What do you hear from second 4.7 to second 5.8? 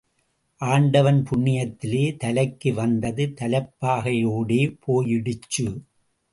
போயிடுச்சு.